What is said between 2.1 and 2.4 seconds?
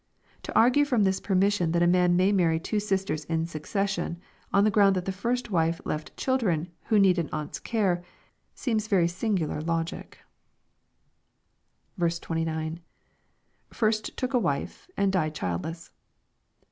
may